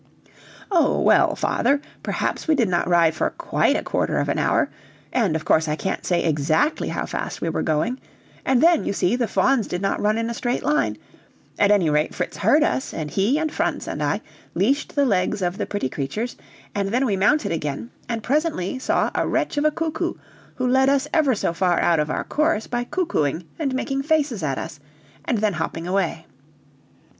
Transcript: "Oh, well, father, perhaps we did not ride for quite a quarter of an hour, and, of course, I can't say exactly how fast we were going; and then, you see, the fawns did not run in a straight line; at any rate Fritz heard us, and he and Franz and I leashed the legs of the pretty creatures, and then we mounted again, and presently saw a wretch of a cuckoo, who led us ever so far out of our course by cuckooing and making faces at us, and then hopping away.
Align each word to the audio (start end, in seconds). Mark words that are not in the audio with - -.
"Oh, 0.71 0.99
well, 0.99 1.35
father, 1.35 1.79
perhaps 2.01 2.47
we 2.47 2.55
did 2.55 2.67
not 2.67 2.87
ride 2.87 3.13
for 3.13 3.29
quite 3.29 3.75
a 3.75 3.83
quarter 3.83 4.17
of 4.17 4.29
an 4.29 4.39
hour, 4.39 4.71
and, 5.13 5.35
of 5.35 5.45
course, 5.45 5.67
I 5.67 5.75
can't 5.75 6.03
say 6.03 6.23
exactly 6.23 6.87
how 6.87 7.05
fast 7.05 7.39
we 7.39 7.49
were 7.49 7.61
going; 7.61 7.99
and 8.43 8.63
then, 8.63 8.83
you 8.83 8.93
see, 8.93 9.15
the 9.15 9.27
fawns 9.27 9.67
did 9.67 9.79
not 9.79 10.01
run 10.01 10.17
in 10.17 10.27
a 10.27 10.33
straight 10.33 10.63
line; 10.63 10.97
at 11.59 11.69
any 11.69 11.87
rate 11.87 12.15
Fritz 12.15 12.37
heard 12.37 12.63
us, 12.63 12.95
and 12.95 13.11
he 13.11 13.37
and 13.37 13.51
Franz 13.53 13.87
and 13.87 14.01
I 14.01 14.21
leashed 14.55 14.95
the 14.95 15.05
legs 15.05 15.43
of 15.43 15.59
the 15.59 15.67
pretty 15.67 15.87
creatures, 15.87 16.35
and 16.73 16.89
then 16.89 17.05
we 17.05 17.15
mounted 17.15 17.51
again, 17.51 17.91
and 18.09 18.23
presently 18.23 18.79
saw 18.79 19.11
a 19.13 19.27
wretch 19.27 19.55
of 19.57 19.65
a 19.65 19.69
cuckoo, 19.71 20.15
who 20.55 20.67
led 20.67 20.89
us 20.89 21.07
ever 21.13 21.35
so 21.35 21.53
far 21.53 21.79
out 21.79 21.99
of 21.99 22.09
our 22.09 22.23
course 22.23 22.65
by 22.65 22.85
cuckooing 22.85 23.45
and 23.59 23.75
making 23.75 24.01
faces 24.01 24.41
at 24.41 24.57
us, 24.57 24.79
and 25.25 25.37
then 25.37 25.53
hopping 25.53 25.85
away. 25.85 26.25